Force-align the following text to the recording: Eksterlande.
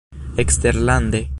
Eksterlande. 0.43 1.21